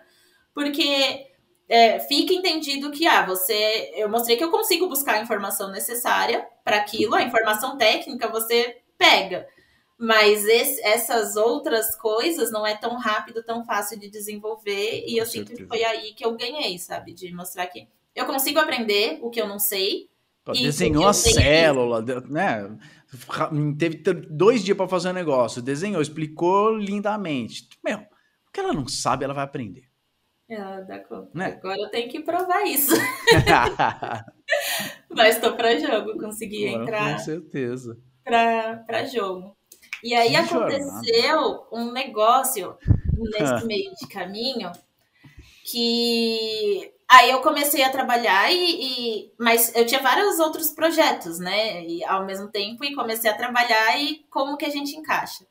[0.55, 1.34] Porque
[1.69, 3.93] é, fica entendido que, ah, você.
[3.97, 8.79] Eu mostrei que eu consigo buscar a informação necessária para aquilo, a informação técnica você
[8.99, 9.47] pega.
[9.97, 15.05] Mas esse, essas outras coisas não é tão rápido, tão fácil de desenvolver.
[15.07, 17.15] E eu sinto que foi aí que eu ganhei, sabe?
[17.15, 20.11] De mostrar que eu consigo aprender o que eu não sei.
[20.45, 22.77] Pô, desenhou a célula, né?
[23.79, 27.69] Teve dois dias para fazer um negócio, desenhou, explicou lindamente.
[27.83, 29.94] Meu, o que ela não sabe, ela vai aprender.
[30.49, 31.31] Ela dá conta.
[31.33, 31.47] Né?
[31.47, 32.95] Agora eu tenho que provar isso.
[35.09, 37.13] Mas estou para jogo, consegui Agora, entrar.
[37.13, 37.99] Com certeza.
[38.23, 39.57] Para jogo.
[40.03, 42.77] E aí aconteceu um negócio
[43.17, 44.71] nesse meio de caminho
[45.65, 51.83] que aí eu comecei a trabalhar e, e, mas eu tinha vários outros projetos, né?
[51.87, 55.47] E ao mesmo tempo e comecei a trabalhar e como que a gente encaixa.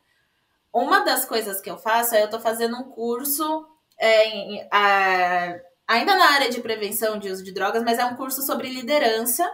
[0.71, 3.67] Uma das coisas que eu faço é eu tô fazendo um curso
[4.03, 5.55] é, a,
[5.87, 9.49] ainda na área de prevenção de uso de drogas, mas é um curso sobre liderança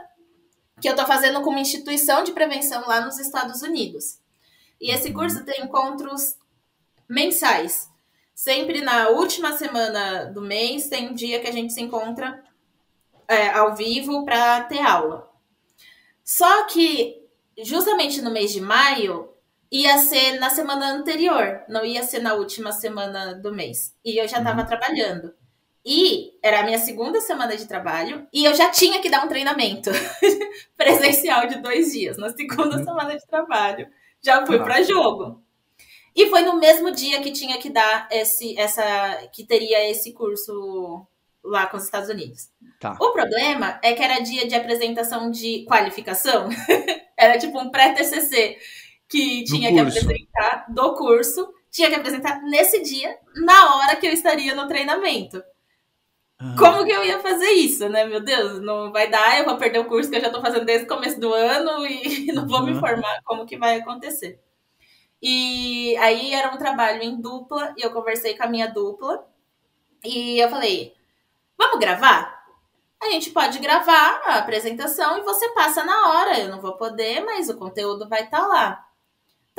[0.82, 4.20] que eu tô fazendo com uma instituição de prevenção lá nos Estados Unidos.
[4.82, 6.36] E esse curso tem encontros
[7.08, 7.90] mensais.
[8.34, 12.44] Sempre na última semana do mês tem um dia que a gente se encontra
[13.28, 15.30] é, ao vivo para ter aula.
[16.24, 17.22] Só que
[17.62, 19.29] justamente no mês de maio
[19.72, 23.96] ia ser na semana anterior, não ia ser na última semana do mês.
[24.04, 24.68] E eu já estava uhum.
[24.68, 25.34] trabalhando.
[25.86, 29.30] E era a minha segunda semana de trabalho e eu já tinha que dar um
[29.30, 29.90] treinamento
[30.76, 32.84] presencial de dois dias, na segunda uhum.
[32.84, 33.88] semana de trabalho
[34.22, 35.42] já fui para jogo.
[36.16, 41.08] E foi no mesmo dia que tinha que dar esse, essa, que teria esse curso
[41.44, 42.50] lá com os Estados Unidos.
[42.80, 42.98] Tá.
[43.00, 46.50] O problema é que era dia de apresentação de qualificação,
[47.18, 48.58] era tipo um pré-TCC
[49.10, 54.14] que tinha que apresentar do curso, tinha que apresentar nesse dia, na hora que eu
[54.14, 55.44] estaria no treinamento.
[56.58, 58.06] Como que eu ia fazer isso, né?
[58.06, 60.64] Meu Deus, não vai dar, eu vou perder o curso que eu já tô fazendo
[60.64, 62.68] desde o começo do ano e não vou uhum.
[62.68, 64.40] me informar como que vai acontecer.
[65.22, 69.28] E aí era um trabalho em dupla e eu conversei com a minha dupla
[70.06, 70.94] e eu falei:
[71.58, 72.40] "Vamos gravar?
[73.02, 76.40] A gente pode gravar a apresentação e você passa na hora.
[76.40, 78.89] Eu não vou poder, mas o conteúdo vai estar tá lá."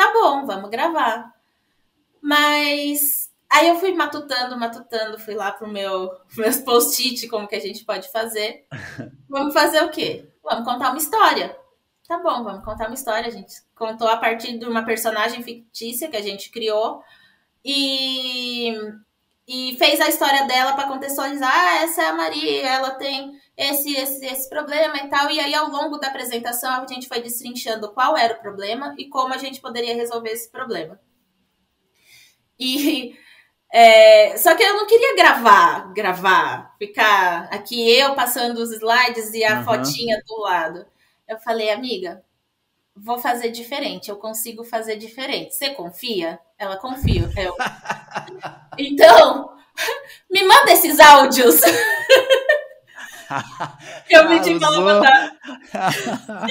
[0.00, 1.30] Tá bom, vamos gravar.
[2.22, 7.60] Mas Aí eu fui matutando, matutando, fui lá pro meu meus post-it, como que a
[7.60, 8.64] gente pode fazer.
[9.28, 10.26] Vamos fazer o quê?
[10.42, 11.54] Vamos contar uma história.
[12.08, 13.28] Tá bom, vamos contar uma história.
[13.28, 17.02] A gente contou a partir de uma personagem fictícia que a gente criou
[17.64, 18.72] e,
[19.46, 21.52] e fez a história dela para contextualizar.
[21.52, 25.30] Ah, essa é a Maria, ela tem esse, esse, esse problema e tal.
[25.30, 29.06] E aí, ao longo da apresentação, a gente foi destrinchando qual era o problema e
[29.06, 30.98] como a gente poderia resolver esse problema.
[32.58, 33.14] E
[33.70, 39.44] é, só que eu não queria gravar, gravar, ficar aqui eu passando os slides e
[39.44, 39.64] a uhum.
[39.64, 40.86] fotinha do lado.
[41.28, 42.24] Eu falei, amiga,
[42.96, 45.54] vou fazer diferente, eu consigo fazer diferente.
[45.54, 46.40] Você confia?
[46.58, 47.30] Ela confia.
[47.36, 47.54] Eu.
[48.78, 49.54] então,
[50.30, 51.60] me manda esses áudios.
[54.10, 55.32] eu pedi pra ela mandar.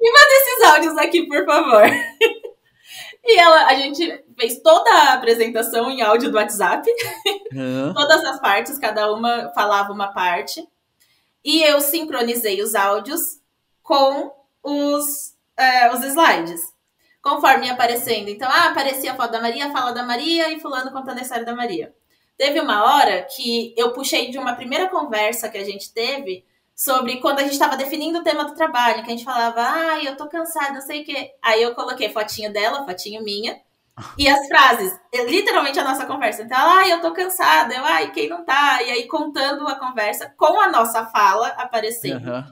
[0.00, 1.84] me manda esses áudios aqui, por favor.
[3.24, 6.90] E ela, a gente fez toda a apresentação em áudio do WhatsApp.
[7.52, 7.94] Uhum.
[7.94, 10.66] Todas as partes, cada uma falava uma parte.
[11.44, 13.38] E eu sincronizei os áudios
[13.80, 16.60] com os, uh, os slides.
[17.22, 18.28] Conforme ia aparecendo.
[18.28, 21.22] Então, ah, aparecia a foto da Maria, a fala da Maria e fulano contando a
[21.22, 21.94] história da Maria.
[22.42, 27.20] Teve uma hora que eu puxei de uma primeira conversa que a gente teve sobre
[27.20, 30.16] quando a gente estava definindo o tema do trabalho, que a gente falava, ah, eu
[30.16, 31.36] tô cansada, não sei o quê.
[31.40, 33.60] Aí eu coloquei fotinho dela, fotinho minha,
[34.18, 34.92] e as frases,
[35.28, 36.42] literalmente a nossa conversa.
[36.42, 38.82] Então, ai, eu tô cansada, eu, ai, quem não tá?
[38.82, 42.28] E aí contando a conversa com a nossa fala aparecendo.
[42.28, 42.44] Uhum.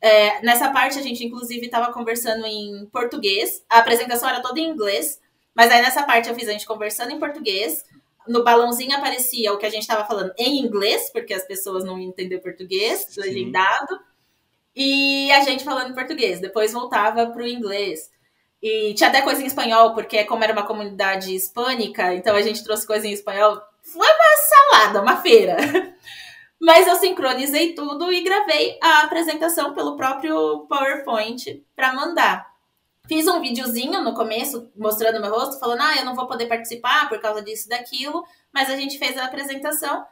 [0.00, 4.68] É, nessa parte a gente, inclusive, estava conversando em português, a apresentação era toda em
[4.68, 5.20] inglês,
[5.54, 7.84] mas aí nessa parte eu fiz a gente conversando em português,
[8.28, 11.98] no balãozinho aparecia o que a gente estava falando em inglês, porque as pessoas não
[11.98, 13.20] entendiam português, Sim.
[13.20, 14.00] legendado,
[14.74, 16.40] e a gente falando em português.
[16.40, 18.10] Depois voltava para o inglês.
[18.62, 22.64] E tinha até coisa em espanhol, porque como era uma comunidade hispânica, então a gente
[22.64, 23.60] trouxe coisa em espanhol.
[23.82, 25.56] Foi uma salada, uma feira.
[26.60, 32.55] Mas eu sincronizei tudo e gravei a apresentação pelo próprio PowerPoint para mandar.
[33.08, 37.08] Fiz um videozinho no começo mostrando meu rosto, falando: ah, eu não vou poder participar
[37.08, 40.04] por causa disso e daquilo, mas a gente fez a apresentação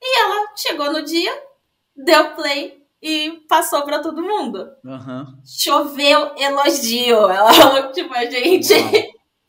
[0.00, 1.32] e ela chegou no dia,
[1.96, 4.70] deu play e passou para todo mundo.
[4.84, 5.26] Uhum.
[5.44, 7.28] Choveu elogio.
[7.28, 8.92] Ela falou tipo, a gente Uau.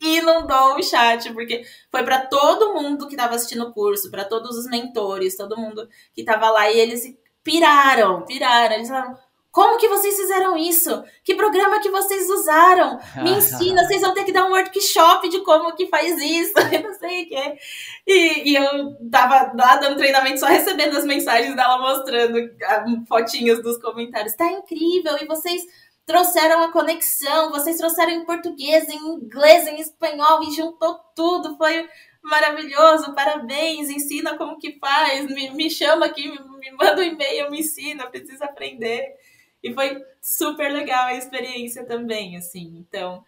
[0.00, 4.56] inundou o chat, porque foi para todo mundo que estava assistindo o curso, para todos
[4.56, 7.02] os mentores, todo mundo que estava lá, e eles
[7.42, 8.74] piraram, piraram.
[8.74, 9.18] Eles falaram,
[9.50, 11.02] como que vocês fizeram isso?
[11.24, 13.00] Que programa que vocês usaram?
[13.22, 16.82] Me ensina, vocês vão ter que dar um workshop de como que faz isso, eu
[16.82, 17.58] não sei o que.
[18.06, 23.60] E, e eu tava lá dando treinamento, só recebendo as mensagens dela mostrando ah, fotinhas
[23.62, 24.34] dos comentários.
[24.34, 25.62] Tá incrível, e vocês
[26.06, 31.88] trouxeram a conexão, vocês trouxeram em português, em inglês, em espanhol, e juntou tudo, foi
[32.22, 37.50] maravilhoso, parabéns, ensina como que faz, me, me chama aqui, me, me manda um e-mail,
[37.50, 39.16] me ensina, preciso aprender.
[39.62, 42.76] E foi super legal a experiência também, assim.
[42.78, 43.24] Então,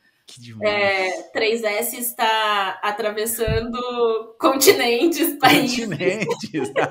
[0.63, 3.79] é, 3S está atravessando
[4.39, 5.85] continentes, países.
[5.87, 6.73] Continentes.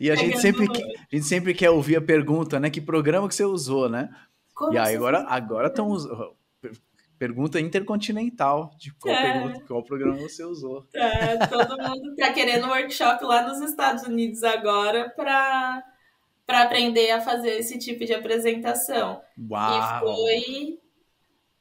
[0.00, 2.70] E a gente, sempre, a gente sempre quer ouvir a pergunta, né?
[2.70, 4.08] Que programa que você usou, né?
[4.54, 5.96] Como e aí agora agora estão
[7.18, 9.32] pergunta intercontinental de qual, É.
[9.32, 10.86] pergunta, qual programa você usou.
[10.92, 15.82] Tá, todo mundo tá querendo um workshop lá nos Estados Unidos agora para
[16.48, 19.20] para aprender a fazer esse tipo de apresentação.
[19.50, 19.70] Uau!
[19.76, 20.78] E foi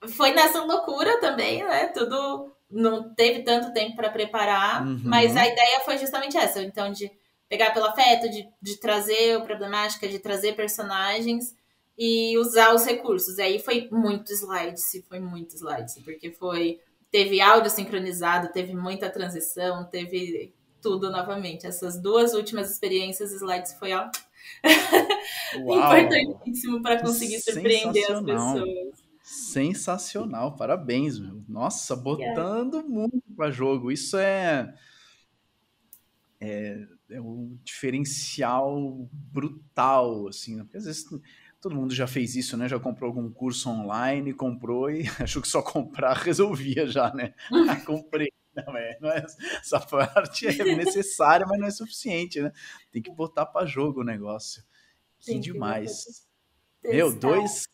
[0.09, 1.87] foi nessa loucura também, né?
[1.87, 5.01] Tudo não teve tanto tempo para preparar, Uhum.
[5.03, 7.11] mas a ideia foi justamente essa, então de
[7.49, 11.53] pegar pelo afeto, de, de trazer o problemática, de trazer personagens
[11.97, 13.37] e usar os recursos.
[13.37, 16.79] E aí foi muito slides, foi muito slides, porque foi
[17.11, 21.65] teve áudio sincronizado, teve muita transição, teve tudo novamente.
[21.67, 24.09] Essas duas últimas experiências, slides foi ó!
[25.55, 29.07] importantíssimo para conseguir surpreender as pessoas.
[29.23, 31.43] Sensacional, parabéns, meu.
[31.47, 33.91] Nossa, botando muito para jogo.
[33.91, 34.73] Isso é,
[36.39, 40.63] é é um diferencial brutal, assim, né?
[40.63, 41.05] Porque às vezes
[41.61, 42.67] todo mundo já fez isso, né?
[42.67, 47.33] Já comprou algum curso online, comprou e achou que só comprar resolvia já, né?
[47.51, 48.31] Ah, comprei.
[48.65, 49.25] Não é, não é,
[49.59, 52.51] essa parte é necessária, mas não é suficiente, né?
[52.91, 54.63] Tem que botar para jogo o negócio.
[55.19, 56.25] Que Tem que demais.
[56.83, 57.67] Meu, dois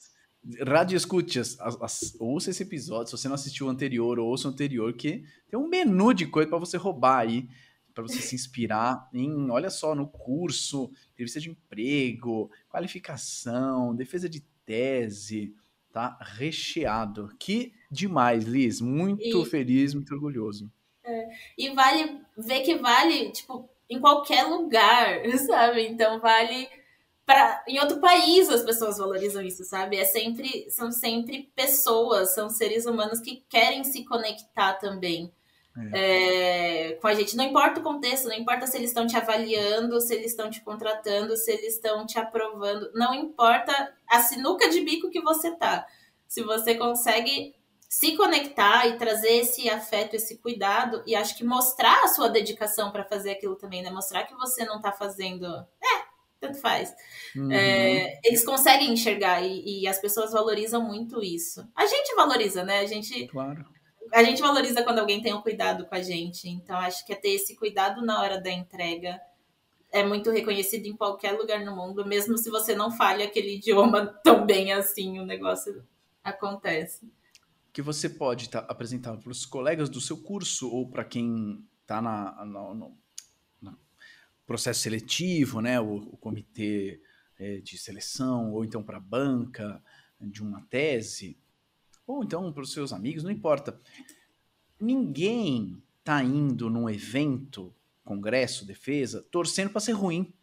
[0.68, 4.52] rádio escutes, as- as- ouça esse episódio, se você não assistiu o anterior, ouça o
[4.52, 7.48] anterior, que tem um menu de coisa para você roubar aí,
[7.94, 14.42] para você se inspirar em, olha só, no curso, entrevista de emprego, qualificação, defesa de
[14.66, 15.56] tese,
[15.94, 17.30] tá recheado.
[17.40, 20.70] Que demais, Liz, muito E- feliz, muito orgulhoso.
[21.58, 25.88] E vale ver que vale, tipo, em qualquer lugar, sabe?
[25.88, 26.68] Então vale
[27.26, 29.96] para em outro país as pessoas valorizam isso, sabe?
[29.98, 35.32] É sempre são sempre pessoas, são seres humanos que querem se conectar também.
[35.92, 40.00] É, com a gente, não importa o contexto, não importa se eles estão te avaliando,
[40.00, 44.82] se eles estão te contratando, se eles estão te aprovando, não importa a sinuca de
[44.82, 45.86] bico que você tá.
[46.28, 47.56] Se você consegue
[47.90, 52.92] se conectar e trazer esse afeto, esse cuidado, e acho que mostrar a sua dedicação
[52.92, 53.90] para fazer aquilo também, né?
[53.90, 55.46] Mostrar que você não tá fazendo.
[55.46, 56.04] É,
[56.40, 56.94] tanto faz.
[57.36, 57.52] Uhum.
[57.52, 61.68] É, eles conseguem enxergar e, e as pessoas valorizam muito isso.
[61.76, 62.80] A gente valoriza, né?
[62.80, 63.64] A gente, Claro.
[64.14, 66.48] A gente valoriza quando alguém tem um cuidado com a gente.
[66.50, 69.20] Então, acho que é ter esse cuidado na hora da entrega
[69.92, 74.08] é muito reconhecido em qualquer lugar no mundo, mesmo se você não fale aquele idioma
[74.24, 75.86] tão bem assim, o negócio
[76.24, 77.12] acontece.
[77.72, 82.02] que você pode tá, apresentar para os colegas do seu curso ou para quem está
[82.02, 82.98] na, na- no,
[83.62, 83.78] no
[84.46, 87.02] processo seletivo, né, o, o comitê
[87.40, 89.82] eh, de seleção, ou então para a banca
[90.20, 91.38] de uma tese,
[92.06, 93.80] ou então para os seus amigos, não importa.
[94.80, 97.74] Ninguém está indo num evento,
[98.04, 100.34] congresso, defesa, torcendo para ser ruim.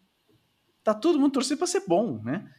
[0.83, 2.51] Tá todo mundo torcendo para ser bom, né?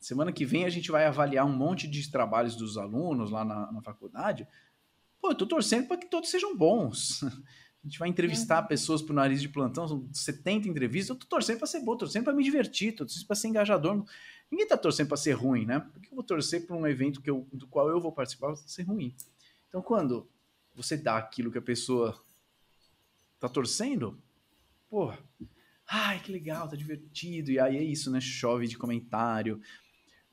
[0.00, 3.70] Semana que vem a gente vai avaliar um monte de trabalhos dos alunos lá na,
[3.72, 4.46] na faculdade.
[5.20, 7.22] Pô, eu tô torcendo para que todos sejam bons.
[7.84, 11.10] A gente vai entrevistar pessoas pro nariz de plantão, são 70 entrevistas.
[11.10, 14.04] Eu tô torcendo para ser bom, torcendo para me divertir, tô torcendo para ser engajador.
[14.50, 15.80] Ninguém tá torcendo para ser ruim, né?
[15.80, 18.56] Por que eu vou torcer para um evento que eu, do qual eu vou participar
[18.56, 19.14] ser ruim?
[19.68, 20.28] Então, quando
[20.74, 22.18] você dá aquilo que a pessoa
[23.38, 24.18] tá torcendo?
[24.88, 25.12] Pô,
[25.86, 27.50] ai, que legal, tá divertido.
[27.50, 28.20] E aí é isso, né?
[28.20, 29.60] Chove de comentário.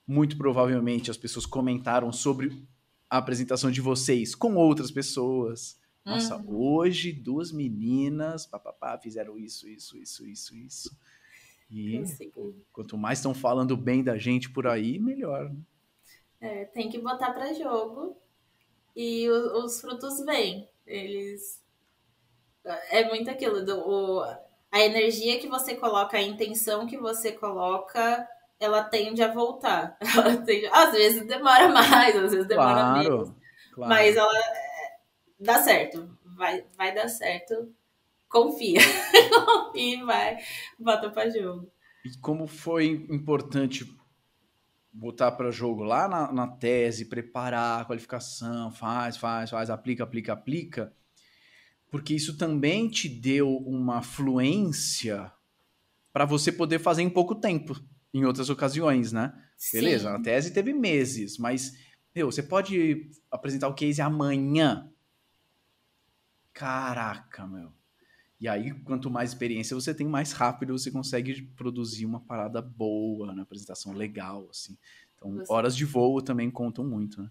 [0.08, 2.66] Muito provavelmente as pessoas comentaram sobre
[3.10, 5.80] a apresentação de vocês com outras pessoas.
[6.06, 6.56] Nossa, uhum.
[6.56, 10.98] hoje duas meninas papapá, fizeram isso, isso, isso, isso, isso.
[11.70, 12.04] E
[12.72, 15.50] quanto mais estão falando bem da gente por aí, melhor.
[15.50, 15.60] Né?
[16.40, 18.16] É, tem que botar para jogo
[18.96, 20.70] e o, os frutos vêm.
[20.86, 21.64] Eles.
[22.90, 24.24] É muito aquilo, do, o,
[24.72, 28.28] a energia que você coloca, a intenção que você coloca,
[28.60, 29.98] ela tende a voltar.
[30.46, 33.32] Tende, às vezes demora mais, às vezes demora claro, menos.
[33.74, 33.94] Claro.
[33.94, 34.98] Mas ela é,
[35.40, 36.10] dá certo.
[36.36, 37.72] Vai, vai dar certo.
[38.36, 38.82] Confia.
[39.46, 40.38] Confia e vai.
[40.78, 41.72] Bota pra jogo.
[42.04, 43.98] E como foi importante
[44.92, 50.34] botar para jogo lá na, na, tese, preparar a qualificação, faz, faz, faz, aplica, aplica,
[50.34, 50.94] aplica,
[51.90, 55.32] porque isso também te deu uma fluência
[56.12, 57.74] para você poder fazer em pouco tempo,
[58.14, 59.34] em outras ocasiões, né?
[59.58, 59.78] Sim.
[59.78, 61.74] Beleza, a tese teve meses, mas
[62.14, 64.90] meu, você pode apresentar o case amanhã.
[66.54, 67.74] Caraca, meu.
[68.40, 73.32] E aí, quanto mais experiência você tem, mais rápido você consegue produzir uma parada boa,
[73.32, 74.78] uma apresentação legal, assim.
[75.16, 75.52] Então, você...
[75.52, 77.30] horas de voo também contam muito, né?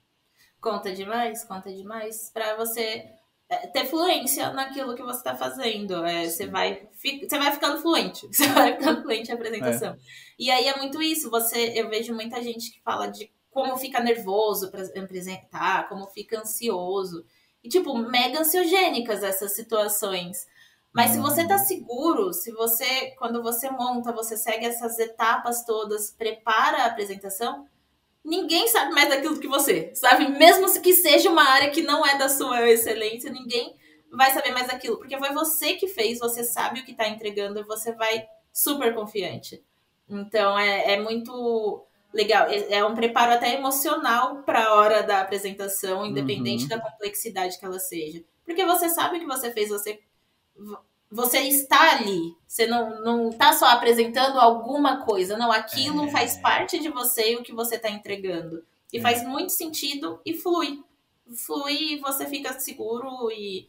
[0.61, 2.30] Conta demais, conta demais.
[2.32, 3.07] Para você
[3.48, 6.05] é, ter fluência naquilo que você está fazendo.
[6.05, 8.26] É, você, vai, você vai ficando fluente.
[8.32, 9.92] Você vai ficando fluente na apresentação.
[9.92, 9.96] É.
[10.38, 11.30] E aí é muito isso.
[11.30, 16.40] Você, eu vejo muita gente que fala de como fica nervoso para apresentar, como fica
[16.40, 17.24] ansioso.
[17.62, 20.46] E, tipo, mega ansiogênicas essas situações.
[20.95, 21.64] Mas se você tá uhum.
[21.64, 27.66] seguro, se você, quando você monta, você segue essas etapas todas, prepara a apresentação,
[28.24, 30.28] ninguém sabe mais daquilo que você, sabe?
[30.28, 33.76] Mesmo que seja uma área que não é da sua excelência, ninguém
[34.12, 37.59] vai saber mais daquilo, porque foi você que fez, você sabe o que tá entregando
[37.59, 39.61] e você vai super confiante.
[40.09, 45.20] Então é, é muito legal, é, é um preparo até emocional para a hora da
[45.20, 46.68] apresentação, independente uhum.
[46.68, 48.22] da complexidade que ela seja.
[48.45, 50.01] Porque você sabe o que você fez, você
[51.11, 52.34] você está ali.
[52.46, 55.36] Você não, não tá só apresentando alguma coisa.
[55.36, 56.11] Não, aquilo é.
[56.11, 58.64] faz parte de você e o que você está entregando.
[58.92, 59.00] E é.
[59.00, 60.82] faz muito sentido e flui.
[61.36, 63.68] Flui e você fica seguro e,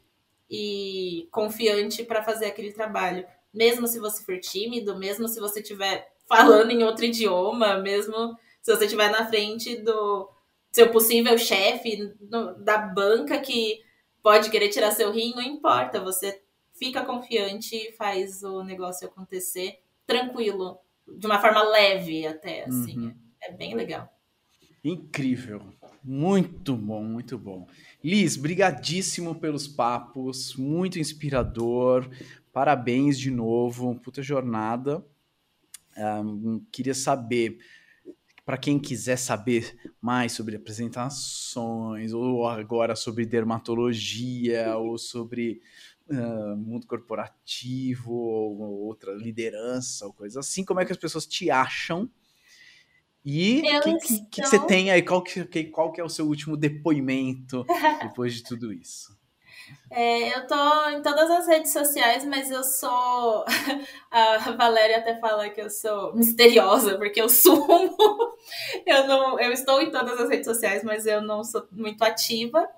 [0.50, 3.26] e confiante para fazer aquele trabalho.
[3.54, 8.76] Mesmo se você for tímido, mesmo se você estiver falando em outro idioma, mesmo se
[8.76, 10.28] você estiver na frente do
[10.72, 12.12] seu possível chefe
[12.58, 13.82] da banca que
[14.22, 16.02] pode querer tirar seu rim, não importa.
[16.02, 16.42] Você
[16.78, 23.08] fica confiante e faz o negócio acontecer tranquilo, de uma forma leve até, assim.
[23.08, 23.16] Uhum.
[23.42, 24.12] É bem legal.
[24.84, 25.62] Incrível.
[26.04, 27.68] Muito bom, muito bom.
[28.04, 32.08] Liz, brigadíssimo pelos papos, muito inspirador.
[32.54, 35.04] Parabéns de novo, puta jornada.
[35.98, 37.58] Um, queria saber,
[38.46, 45.62] para quem quiser saber mais sobre apresentações, ou agora sobre dermatologia, ou sobre
[46.10, 51.50] uh, mundo corporativo ou outra liderança ou coisa assim, como é que as pessoas te
[51.50, 52.10] acham?
[53.24, 55.02] E o que, que, que, você tem aí?
[55.02, 57.66] Qual que, qual que é o seu último depoimento
[58.04, 59.18] depois de tudo isso?
[59.90, 63.46] É, eu tô em todas as redes sociais, mas eu sou.
[64.12, 67.98] A Valéria até fala que eu sou misteriosa, porque eu sumo.
[68.86, 72.70] Eu, não, eu estou em todas as redes sociais, mas eu não sou muito ativa.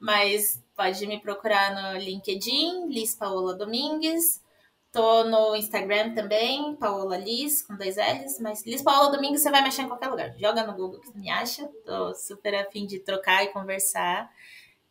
[0.00, 4.42] Mas Pode me procurar no LinkedIn, Liz Paola Domingues.
[4.90, 8.40] Tô no Instagram também, Paola Liz, com dois L's.
[8.40, 10.34] Mas Liz Paola Domingues você vai mexer em qualquer lugar.
[10.38, 11.68] Joga no Google que me acha.
[11.84, 14.32] Tô super afim de trocar e conversar.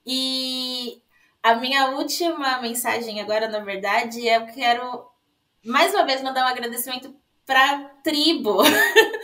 [0.06, 1.02] E
[1.42, 5.10] a minha última mensagem agora, na verdade, é eu quero
[5.66, 7.16] mais uma vez mandar um agradecimento
[7.48, 8.60] para tribo.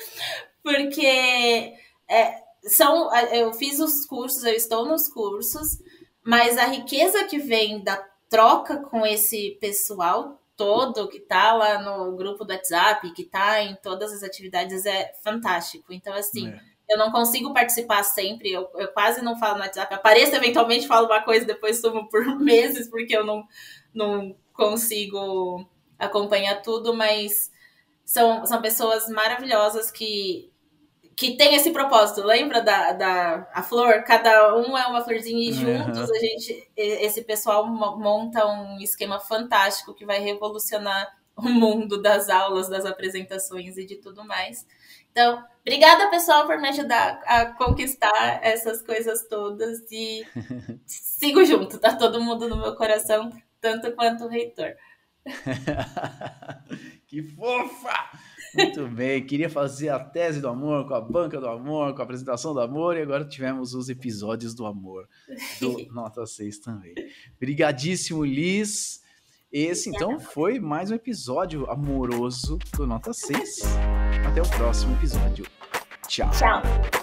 [0.64, 1.76] Porque
[2.10, 5.80] é, são, eu fiz os cursos, eu estou nos cursos,
[6.24, 7.98] mas a riqueza que vem da
[8.30, 13.76] troca com esse pessoal todo que tá lá no grupo do WhatsApp, que tá em
[13.76, 15.92] todas as atividades, é fantástico.
[15.92, 16.60] Então, assim, é.
[16.90, 19.94] eu não consigo participar sempre, eu, eu, quase não falo no WhatsApp.
[19.94, 23.46] Apareço eventualmente, falo uma coisa, depois sumo por meses, porque eu não,
[23.94, 25.66] não consigo
[26.00, 27.52] acompanhar tudo, mas
[28.04, 30.52] são, são pessoas maravilhosas que
[31.16, 32.22] que tem esse propósito.
[32.22, 34.04] Lembra da, da a flor?
[34.04, 36.16] Cada um é uma florzinha e juntos uhum.
[36.16, 42.70] a gente, esse pessoal monta um esquema fantástico que vai revolucionar o mundo das aulas,
[42.70, 44.66] das apresentações e de tudo mais.
[45.12, 50.26] Então, obrigada pessoal por me ajudar a conquistar essas coisas todas e
[50.86, 53.30] sigo junto, tá todo mundo no meu coração.
[53.62, 54.76] tanto quanto o reitor.
[57.08, 58.12] que fofa!
[58.56, 62.04] Muito bem, queria fazer a tese do amor com a banca do amor, com a
[62.04, 65.08] apresentação do amor, e agora tivemos os episódios do amor,
[65.60, 66.94] do Nota 6 também.
[67.40, 69.04] Brigadíssimo, Liz.
[69.52, 73.62] Esse, então, foi mais um episódio amoroso do Nota 6.
[74.28, 75.46] Até o próximo episódio.
[76.08, 76.30] Tchau.
[76.32, 76.95] Tchau.